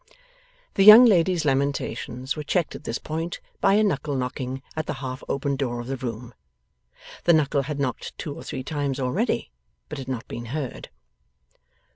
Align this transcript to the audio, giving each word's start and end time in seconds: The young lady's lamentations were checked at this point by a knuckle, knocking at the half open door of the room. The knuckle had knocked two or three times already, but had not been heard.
The 0.73 0.83
young 0.83 1.05
lady's 1.05 1.45
lamentations 1.45 2.35
were 2.35 2.41
checked 2.41 2.73
at 2.73 2.85
this 2.85 2.97
point 2.97 3.39
by 3.59 3.75
a 3.75 3.83
knuckle, 3.83 4.15
knocking 4.15 4.63
at 4.75 4.87
the 4.87 4.95
half 4.95 5.21
open 5.29 5.55
door 5.55 5.79
of 5.79 5.85
the 5.85 5.95
room. 5.95 6.33
The 7.25 7.33
knuckle 7.33 7.61
had 7.61 7.79
knocked 7.79 8.17
two 8.17 8.33
or 8.33 8.41
three 8.43 8.63
times 8.63 8.99
already, 8.99 9.51
but 9.89 9.99
had 9.99 10.07
not 10.07 10.27
been 10.27 10.45
heard. 10.45 10.89